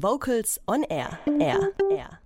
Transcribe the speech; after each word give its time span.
Vocals 0.00 0.60
on 0.68 0.84
Air. 0.84 1.18
Air. 1.40 1.72
Air. 1.90 2.20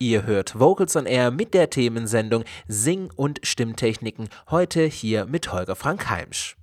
Ihr 0.00 0.26
hört 0.26 0.58
Vocals 0.58 0.96
on 0.96 1.06
Air 1.06 1.30
mit 1.30 1.54
der 1.54 1.70
Themensendung 1.70 2.42
Sing- 2.66 3.12
und 3.14 3.38
Stimmtechniken 3.44 4.28
heute 4.50 4.82
hier 4.82 5.24
mit 5.26 5.52
Holger 5.52 5.76
Frank 5.76 6.10
Heimsch. 6.10 6.56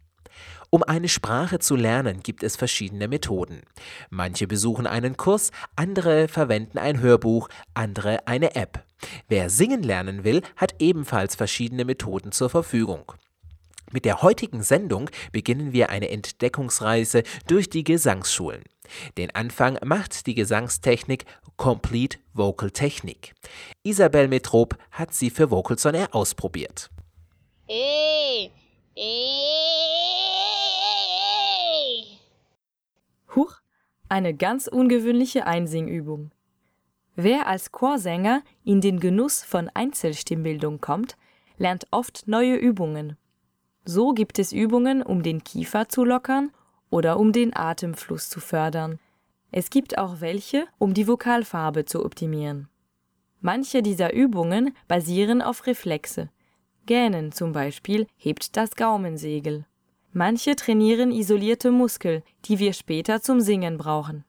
Um 0.69 0.83
eine 0.83 1.07
Sprache 1.07 1.59
zu 1.59 1.77
lernen, 1.77 2.23
gibt 2.23 2.43
es 2.43 2.57
verschiedene 2.57 3.07
Methoden. 3.07 3.61
Manche 4.09 4.45
besuchen 4.45 4.85
einen 4.85 5.15
Kurs, 5.15 5.51
andere 5.77 6.27
verwenden 6.27 6.77
ein 6.77 6.99
Hörbuch, 6.99 7.47
andere 7.73 8.27
eine 8.27 8.53
App. 8.57 8.83
Wer 9.29 9.49
singen 9.49 9.81
lernen 9.81 10.25
will, 10.25 10.41
hat 10.57 10.75
ebenfalls 10.79 11.37
verschiedene 11.37 11.85
Methoden 11.85 12.33
zur 12.33 12.49
Verfügung. 12.49 13.13
Mit 13.93 14.03
der 14.03 14.21
heutigen 14.23 14.61
Sendung 14.61 15.09
beginnen 15.31 15.71
wir 15.71 15.89
eine 15.89 16.09
Entdeckungsreise 16.09 17.23
durch 17.47 17.69
die 17.69 17.85
Gesangsschulen. 17.85 18.63
Den 19.17 19.31
Anfang 19.31 19.77
macht 19.83 20.27
die 20.27 20.35
Gesangstechnik 20.35 21.25
Complete 21.57 22.17
Vocal 22.33 22.71
Technik. 22.71 23.33
Isabel 23.83 24.27
Metrop 24.27 24.77
hat 24.91 25.13
sie 25.13 25.29
für 25.29 25.51
Vocals 25.51 25.85
on 25.85 25.95
Air 25.95 26.13
ausprobiert. 26.13 26.89
Huch, 33.35 33.55
eine 34.09 34.33
ganz 34.33 34.67
ungewöhnliche 34.67 35.47
Einsingübung. 35.47 36.31
Wer 37.15 37.47
als 37.47 37.71
Chorsänger 37.71 38.43
in 38.63 38.81
den 38.81 38.99
Genuss 38.99 39.43
von 39.43 39.69
Einzelstimmbildung 39.73 40.81
kommt, 40.81 41.15
lernt 41.57 41.85
oft 41.91 42.27
neue 42.27 42.55
Übungen. 42.55 43.17
So 43.85 44.13
gibt 44.13 44.39
es 44.39 44.51
Übungen, 44.51 45.03
um 45.03 45.23
den 45.23 45.43
Kiefer 45.43 45.89
zu 45.89 46.03
lockern 46.03 46.51
oder 46.93 47.19
um 47.19 47.31
den 47.31 47.55
Atemfluss 47.55 48.29
zu 48.29 48.39
fördern. 48.39 48.99
Es 49.51 49.71
gibt 49.71 49.97
auch 49.97 50.21
welche, 50.21 50.67
um 50.77 50.93
die 50.93 51.07
Vokalfarbe 51.07 51.85
zu 51.85 52.05
optimieren. 52.05 52.69
Manche 53.41 53.81
dieser 53.81 54.13
Übungen 54.13 54.75
basieren 54.87 55.41
auf 55.41 55.65
Reflexe. 55.65 56.29
Gähnen 56.85 57.31
zum 57.31 57.51
Beispiel 57.51 58.05
hebt 58.15 58.55
das 58.57 58.75
Gaumensegel. 58.75 59.65
Manche 60.11 60.55
trainieren 60.55 61.11
isolierte 61.11 61.71
Muskel, 61.71 62.21
die 62.45 62.59
wir 62.59 62.73
später 62.73 63.21
zum 63.21 63.41
Singen 63.41 63.79
brauchen. 63.79 64.23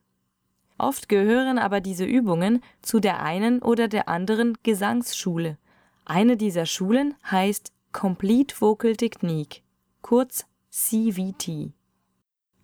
Oft 0.79 1.07
gehören 1.07 1.59
aber 1.59 1.81
diese 1.81 2.05
Übungen 2.05 2.63
zu 2.81 2.99
der 2.99 3.21
einen 3.21 3.61
oder 3.61 3.87
der 3.87 4.09
anderen 4.09 4.57
Gesangsschule. 4.63 5.59
Eine 6.03 6.35
dieser 6.35 6.65
Schulen 6.65 7.13
heißt 7.29 7.71
Complete 7.91 8.59
Vocal 8.59 8.95
Technique, 8.95 9.61
kurz 10.01 10.47
CVT. 10.71 11.71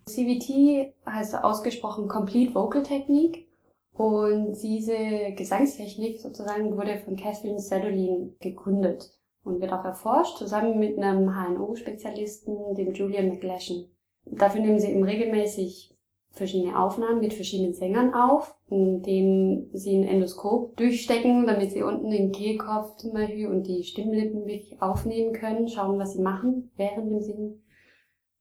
CVT 0.06 0.94
heißt 1.06 1.42
ausgesprochen 1.42 2.08
Complete 2.08 2.54
Vocal 2.54 2.82
Technique 2.82 3.46
und 3.94 4.54
diese 4.62 5.32
Gesangstechnik 5.36 6.20
sozusagen 6.20 6.76
wurde 6.76 6.98
von 6.98 7.16
Catherine 7.16 7.60
Sedolin 7.60 8.34
gegründet 8.40 9.12
und 9.44 9.60
wird 9.60 9.72
auch 9.72 9.84
erforscht, 9.84 10.38
zusammen 10.38 10.78
mit 10.78 10.98
einem 10.98 11.30
HNO-Spezialisten, 11.30 12.74
dem 12.74 12.94
Julian 12.94 13.28
McLashan. 13.28 13.86
Dafür 14.24 14.60
nehmen 14.60 14.78
sie 14.78 14.90
eben 14.90 15.02
regelmäßig 15.02 15.92
verschiedene 16.30 16.78
Aufnahmen 16.78 17.20
mit 17.20 17.34
verschiedenen 17.34 17.74
Sängern 17.74 18.14
auf, 18.14 18.56
indem 18.70 19.68
sie 19.72 19.96
ein 19.96 20.08
Endoskop 20.08 20.76
durchstecken, 20.76 21.46
damit 21.46 21.72
sie 21.72 21.82
unten 21.82 22.10
den 22.10 22.32
Kehlkopf 22.32 22.96
zum 22.96 23.12
Beispiel 23.12 23.48
und 23.48 23.64
die 23.64 23.84
Stimmlippen 23.84 24.46
wirklich 24.46 24.80
aufnehmen 24.80 25.34
können, 25.34 25.68
schauen, 25.68 25.98
was 25.98 26.14
sie 26.14 26.22
machen 26.22 26.70
während 26.76 27.10
dem 27.10 27.20
Singen. 27.20 27.62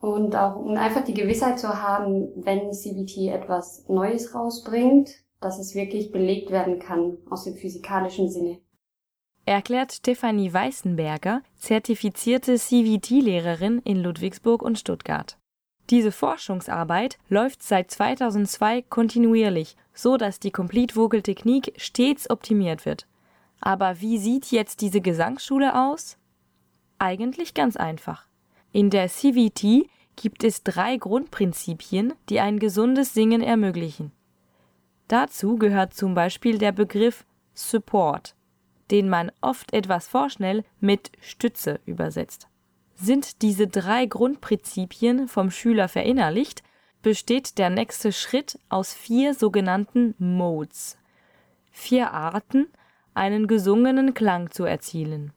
Und 0.02 0.36
auch 0.36 0.56
um 0.56 0.76
einfach 0.76 1.04
die 1.04 1.14
Gewissheit 1.14 1.60
zu 1.60 1.82
haben, 1.82 2.30
wenn 2.36 2.74
CBT 2.74 3.30
etwas 3.32 3.88
Neues 3.88 4.34
rausbringt, 4.34 5.12
dass 5.40 5.60
es 5.60 5.76
wirklich 5.76 6.12
belegt 6.12 6.50
werden 6.50 6.80
kann 6.80 7.18
aus 7.30 7.44
dem 7.44 7.56
physikalischen 7.56 8.30
Sinne. 8.30 8.60
Erklärt 9.46 9.94
Stefanie 9.94 10.54
Weißenberger, 10.54 11.42
zertifizierte 11.58 12.56
CVT-Lehrerin 12.56 13.82
in 13.84 13.98
Ludwigsburg 13.98 14.62
und 14.62 14.78
Stuttgart. 14.78 15.38
Diese 15.90 16.12
Forschungsarbeit 16.12 17.18
läuft 17.28 17.64
seit 17.64 17.92
2002 17.92 18.84
kontinuierlich, 18.84 19.76
so 19.94 20.18
dass 20.18 20.40
die 20.40 20.52
Complete 20.52 20.96
Vocal 20.96 21.22
Technik 21.22 21.74
stets 21.78 22.30
optimiert 22.30 22.86
wird. 22.86 23.08
Aber 23.60 24.00
wie 24.00 24.18
sieht 24.18 24.52
jetzt 24.52 24.82
diese 24.82 25.02
Gesangsschule 25.02 25.76
aus? 25.76 26.18
Eigentlich 26.98 27.54
ganz 27.54 27.76
einfach. 27.78 28.31
In 28.74 28.90
der 28.90 29.10
CVT 29.10 29.90
gibt 30.16 30.44
es 30.44 30.64
drei 30.64 30.98
Grundprinzipien, 30.98 32.14
die 32.30 32.40
ein 32.40 32.60
gesundes 32.60 33.14
Singen 33.14 33.42
ermöglichen. 33.42 34.12
Dazu 35.08 35.58
gehört 35.58 35.94
zum 35.94 36.14
Beispiel 36.14 36.58
der 36.58 36.72
Begriff 36.72 37.26
Support, 37.54 38.34
den 38.92 39.10
man 39.10 39.32
oft 39.42 39.74
etwas 39.74 40.08
vorschnell 40.08 40.64
mit 40.80 41.12
Stütze 41.20 41.82
übersetzt. 41.86 42.48
Sind 42.96 43.42
diese 43.42 43.68
drei 43.68 44.06
Grundprinzipien 44.06 45.28
vom 45.28 45.52
Schüler 45.52 45.90
verinnerlicht, 45.90 46.64
besteht 47.02 47.58
der 47.58 47.70
nächste 47.70 48.14
Schritt 48.14 48.58
aus 48.70 48.94
vier 48.94 49.34
sogenannten 49.34 50.16
Modes, 50.18 50.98
vier 51.72 52.12
Arten, 52.12 52.68
einen 53.14 53.48
gesungenen 53.48 54.14
Klang 54.14 54.52
zu 54.52 54.64
erzielen. 54.64 55.34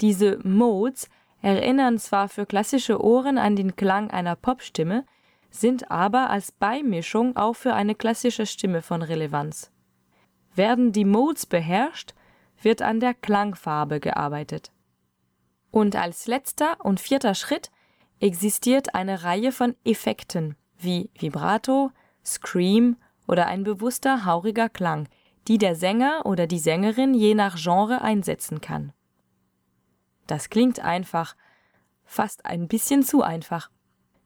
Diese 0.00 0.38
Modes 0.42 1.10
erinnern 1.42 1.98
zwar 1.98 2.28
für 2.28 2.46
klassische 2.46 3.02
Ohren 3.02 3.38
an 3.38 3.56
den 3.56 3.76
Klang 3.76 4.10
einer 4.10 4.36
Popstimme, 4.36 5.04
sind 5.50 5.90
aber 5.90 6.30
als 6.30 6.52
Beimischung 6.52 7.36
auch 7.36 7.54
für 7.54 7.74
eine 7.74 7.94
klassische 7.94 8.46
Stimme 8.46 8.82
von 8.82 9.02
Relevanz. 9.02 9.70
Werden 10.54 10.92
die 10.92 11.04
Modes 11.04 11.46
beherrscht, 11.46 12.14
wird 12.60 12.82
an 12.82 13.00
der 13.00 13.14
Klangfarbe 13.14 14.00
gearbeitet. 14.00 14.72
Und 15.70 15.96
als 15.96 16.26
letzter 16.26 16.76
und 16.84 17.00
vierter 17.00 17.34
Schritt 17.34 17.70
existiert 18.20 18.94
eine 18.94 19.22
Reihe 19.22 19.52
von 19.52 19.76
Effekten 19.84 20.56
wie 20.78 21.10
Vibrato, 21.18 21.90
Scream 22.24 22.96
oder 23.26 23.46
ein 23.46 23.64
bewusster 23.64 24.24
hauriger 24.24 24.68
Klang, 24.68 25.08
die 25.46 25.58
der 25.58 25.74
Sänger 25.74 26.22
oder 26.24 26.46
die 26.46 26.58
Sängerin 26.58 27.14
je 27.14 27.34
nach 27.34 27.56
Genre 27.56 28.02
einsetzen 28.02 28.60
kann. 28.60 28.92
Das 30.28 30.48
klingt 30.48 30.78
einfach, 30.78 31.34
fast 32.04 32.46
ein 32.46 32.68
bisschen 32.68 33.02
zu 33.02 33.22
einfach. 33.22 33.68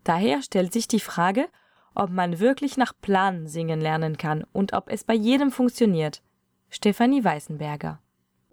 Daher 0.04 0.42
stellt 0.42 0.74
sich 0.74 0.86
die 0.86 1.00
Frage, 1.00 1.48
ob 1.94 2.10
man 2.10 2.40
wirklich 2.40 2.76
nach 2.76 2.92
Plan 3.00 3.46
singen 3.46 3.80
lernen 3.80 4.18
kann 4.18 4.44
und 4.52 4.74
ob 4.74 4.90
es 4.90 5.04
bei 5.04 5.14
jedem 5.14 5.50
funktioniert. 5.50 6.22
Stefanie 6.68 7.24
Weißenberger 7.24 8.02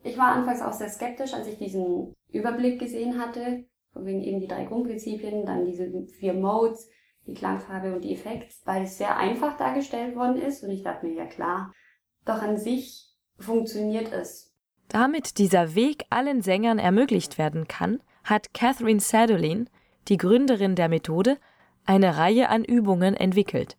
ich 0.03 0.17
war 0.17 0.31
anfangs 0.31 0.61
auch 0.61 0.73
sehr 0.73 0.89
skeptisch, 0.89 1.33
als 1.33 1.47
ich 1.47 1.57
diesen 1.57 2.13
Überblick 2.29 2.79
gesehen 2.79 3.19
hatte, 3.19 3.65
von 3.91 4.05
wegen 4.05 4.21
eben 4.21 4.39
die 4.39 4.47
drei 4.47 4.65
Grundprinzipien, 4.65 5.45
dann 5.45 5.65
diese 5.65 5.91
vier 6.07 6.33
Modes, 6.33 6.89
die 7.27 7.33
Klangfarbe 7.33 7.93
und 7.93 8.03
die 8.03 8.13
Effekte, 8.13 8.53
weil 8.65 8.83
es 8.83 8.97
sehr 8.97 9.17
einfach 9.17 9.57
dargestellt 9.57 10.15
worden 10.15 10.41
ist 10.41 10.63
und 10.63 10.71
ich 10.71 10.83
dachte 10.83 11.05
mir, 11.05 11.15
ja 11.15 11.25
klar, 11.25 11.73
doch 12.25 12.41
an 12.41 12.57
sich 12.57 13.09
funktioniert 13.38 14.11
es. 14.11 14.48
Damit 14.89 15.38
dieser 15.38 15.75
Weg 15.75 16.05
allen 16.09 16.41
Sängern 16.41 16.79
ermöglicht 16.79 17.38
werden 17.38 17.67
kann, 17.67 18.01
hat 18.23 18.53
Catherine 18.53 19.00
Sadolin, 19.00 19.69
die 20.07 20.17
Gründerin 20.17 20.75
der 20.75 20.89
Methode, 20.89 21.38
eine 21.85 22.17
Reihe 22.17 22.50
an 22.50 22.66
Übungen 22.66 23.16
entwickelt. 23.16 23.77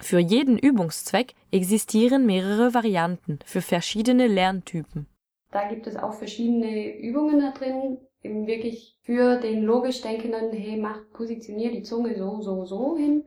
Für 0.00 0.18
jeden 0.18 0.58
Übungszweck 0.58 1.34
existieren 1.50 2.26
mehrere 2.26 2.74
Varianten 2.74 3.40
für 3.44 3.60
verschiedene 3.60 4.28
Lerntypen. 4.28 5.06
Da 5.50 5.68
gibt 5.68 5.86
es 5.86 5.96
auch 5.96 6.14
verschiedene 6.14 6.96
Übungen 6.98 7.40
da 7.40 7.50
drin, 7.50 7.98
eben 8.22 8.46
wirklich 8.46 8.98
für 9.02 9.40
den 9.40 9.62
logisch 9.62 10.02
Denkenden, 10.02 10.52
hey, 10.52 10.76
mach, 10.76 11.00
positionier 11.12 11.72
die 11.72 11.82
Zunge 11.82 12.16
so, 12.16 12.40
so, 12.40 12.64
so 12.64 12.96
hin, 12.96 13.24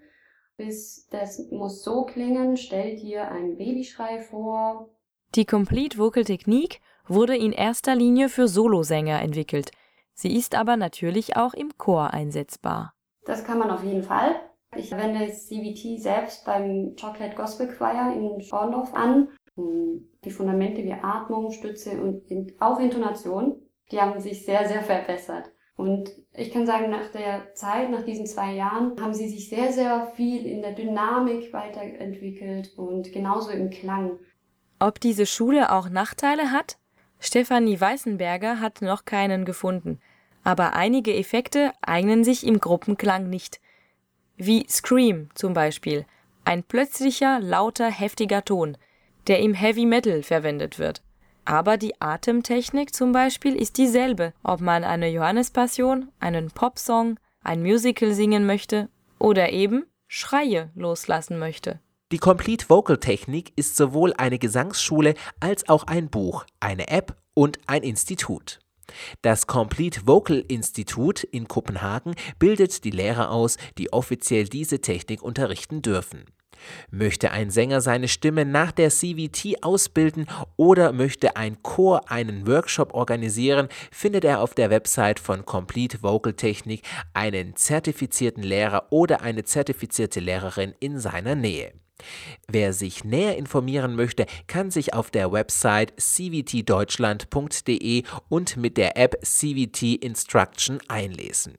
bis 0.58 1.08
das 1.10 1.50
muss 1.52 1.84
so 1.84 2.04
klingen, 2.04 2.56
stell 2.56 2.98
dir 2.98 3.30
einen 3.30 3.58
Babyschrei 3.58 4.20
vor. 4.20 4.90
Die 5.36 5.46
Complete 5.46 5.98
Vocal 5.98 6.24
Technik 6.24 6.82
wurde 7.10 7.36
in 7.36 7.52
erster 7.52 7.96
Linie 7.96 8.30
für 8.30 8.48
Solosänger 8.48 9.22
entwickelt. 9.22 9.72
Sie 10.14 10.36
ist 10.36 10.56
aber 10.56 10.78
natürlich 10.78 11.38
auch 11.38 11.54
im 11.54 11.78
Chor 11.78 12.14
einsetzbar. 12.14 12.94
Das 13.26 13.44
kann 13.44 13.60
man 13.60 13.72
auf 13.72 13.84
jeden 13.84 14.04
Fall. 14.04 14.36
Ich 14.76 14.92
wende 14.92 15.32
CVT 15.32 16.02
selbst 16.02 16.46
beim 16.46 16.96
Chocolate 17.00 17.36
Gospel 17.36 17.68
Choir 17.76 18.14
in 18.16 18.42
Schorndorf 18.42 18.94
an 18.94 19.30
die 20.24 20.32
Fundamente 20.32 20.84
wie 20.84 20.94
Atmung, 20.94 21.52
Stütze 21.52 21.92
und 22.02 22.24
auch 22.60 22.80
Intonation, 22.80 23.62
die 23.92 24.00
haben 24.00 24.20
sich 24.20 24.46
sehr, 24.46 24.68
sehr 24.68 24.82
verbessert. 24.82 25.52
Und 25.76 26.12
ich 26.34 26.52
kann 26.52 26.66
sagen, 26.66 26.90
nach 26.90 27.10
der 27.10 27.54
Zeit, 27.54 27.90
nach 27.90 28.04
diesen 28.04 28.26
zwei 28.26 28.54
Jahren, 28.54 29.00
haben 29.00 29.14
sie 29.14 29.30
sich 29.30 29.50
sehr, 29.50 29.72
sehr 29.72 30.12
viel 30.16 30.46
in 30.46 30.62
der 30.62 30.74
Dynamik 30.74 31.54
weiterentwickelt 31.54 32.74
und 32.78 33.12
genauso 33.14 33.50
im 33.52 33.70
Klang. 33.70 34.20
Ob 34.80 35.00
diese 35.00 35.26
Schule 35.26 35.72
auch 35.72 35.90
Nachteile 35.90 36.52
hat? 36.52 36.78
Stefanie 37.20 37.80
Weißenberger 37.80 38.60
hat 38.60 38.82
noch 38.82 39.06
keinen 39.06 39.46
gefunden. 39.46 40.00
Aber 40.44 40.74
einige 40.74 41.14
Effekte 41.16 41.74
eignen 41.82 42.24
sich 42.24 42.46
im 42.46 42.60
Gruppenklang 42.60 43.30
nicht. 43.30 43.60
Wie 44.38 44.66
Scream 44.70 45.30
zum 45.36 45.54
Beispiel– 45.54 46.06
Ein 46.46 46.64
plötzlicher, 46.64 47.40
lauter, 47.40 47.92
heftiger 47.92 48.44
Ton, 48.44 48.78
der 49.28 49.40
im 49.40 49.54
Heavy 49.54 49.86
Metal 49.86 50.24
verwendet 50.24 50.80
wird. 50.80 51.04
Aber 51.46 51.78
die 51.78 52.00
Atemtechnik 52.00 52.94
zum 52.96 53.12
Beispiel 53.12 53.56
ist 53.56 53.78
dieselbe, 53.78 54.34
ob 54.44 54.62
man 54.62 54.84
eine 54.84 55.10
Johannespassion, 55.10 56.10
einen 56.20 56.52
Popsong, 56.52 57.20
ein 57.44 57.62
Musical 57.62 58.14
singen 58.14 58.46
möchte 58.46 58.90
oder 59.20 59.52
eben 59.52 59.86
Schreie 60.08 60.72
loslassen 60.76 61.38
möchte. 61.38 61.80
Die 62.12 62.18
Complete 62.18 62.68
Vocal 62.70 62.98
Technik 62.98 63.54
ist 63.56 63.78
sowohl 63.78 64.14
eine 64.14 64.40
Gesangsschule 64.40 65.14
als 65.40 65.70
auch 65.70 65.84
ein 65.84 66.10
Buch, 66.10 66.44
eine 66.60 66.88
App 66.88 67.16
und 67.36 67.60
ein 67.68 67.84
Institut. 67.84 68.58
Das 69.22 69.46
Complete 69.46 70.08
Vocal 70.08 70.44
Institut 70.48 71.24
in 71.24 71.48
Kopenhagen 71.48 72.16
bildet 72.40 72.84
die 72.84 72.90
Lehrer 72.90 73.30
aus, 73.30 73.58
die 73.78 73.94
offiziell 73.94 74.46
diese 74.46 74.82
Technik 74.82 75.22
unterrichten 75.22 75.84
dürfen. 75.84 76.26
Möchte 76.90 77.30
ein 77.30 77.52
Sänger 77.52 77.80
seine 77.80 78.08
Stimme 78.08 78.44
nach 78.44 78.72
der 78.72 78.90
CVT 78.90 79.62
ausbilden 79.62 80.26
oder 80.58 80.94
möchte 80.94 81.36
ein 81.36 81.62
Chor 81.62 82.10
einen 82.10 82.48
Workshop 82.48 82.96
organisieren, 82.96 83.68
findet 83.92 84.26
er 84.26 84.42
auf 84.42 84.56
der 84.56 84.72
Website 84.72 85.20
von 85.20 85.46
Complete 85.46 86.02
Vocal 86.02 86.34
Technik 86.34 86.82
einen 87.14 87.56
zertifizierten 87.56 88.42
Lehrer 88.42 88.88
oder 88.90 89.22
eine 89.22 89.44
zertifizierte 89.44 90.20
Lehrerin 90.20 90.74
in 90.80 91.00
seiner 91.00 91.36
Nähe. 91.36 91.72
Wer 92.48 92.74
sich 92.74 93.04
näher 93.04 93.38
informieren 93.38 93.96
möchte, 93.96 94.26
kann 94.48 94.72
sich 94.72 94.94
auf 94.94 95.12
der 95.12 95.32
Website 95.32 95.94
cvtdeutschland.de 96.00 98.04
und 98.30 98.58
mit 98.58 98.78
der 98.78 98.98
App 98.98 99.20
CVT 99.24 100.04
Instruction 100.04 100.80
einlesen. 100.88 101.56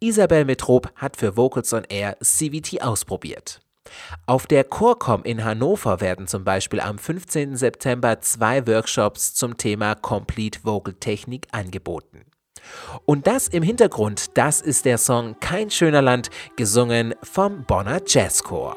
Isabel 0.00 0.44
Metrop 0.44 0.92
hat 0.96 1.16
für 1.16 1.36
Vocals 1.36 1.72
on 1.72 1.84
Air 1.88 2.16
CVT 2.20 2.82
ausprobiert. 2.82 3.60
Auf 4.26 4.46
der 4.46 4.64
Chorcom 4.64 5.24
in 5.24 5.44
Hannover 5.44 6.00
werden 6.00 6.26
zum 6.26 6.44
Beispiel 6.44 6.80
am 6.80 6.98
15. 6.98 7.56
September 7.56 8.20
zwei 8.20 8.66
Workshops 8.66 9.34
zum 9.34 9.56
Thema 9.56 9.94
Complete 9.94 10.60
Vocal 10.62 10.94
Technik 10.94 11.46
angeboten. 11.52 12.24
Und 13.04 13.26
das 13.26 13.48
im 13.48 13.62
Hintergrund, 13.62 14.38
das 14.38 14.62
ist 14.62 14.86
der 14.86 14.96
Song 14.96 15.36
Kein 15.40 15.70
schöner 15.70 16.00
Land, 16.00 16.30
gesungen 16.56 17.14
vom 17.22 17.64
Bonner 17.64 18.00
Jazzchor. 18.06 18.76